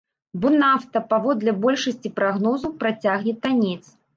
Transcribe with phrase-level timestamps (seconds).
[0.43, 3.89] Бо нафта, паводле большасці прагнозаў, працягне таннець.